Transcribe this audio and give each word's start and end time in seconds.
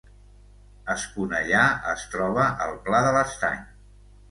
Esponellà 0.93 1.61
es 1.93 2.07
troba 2.15 2.49
al 2.67 2.75
Pla 2.89 3.05
de 3.11 3.15
l’Estany 3.21 3.65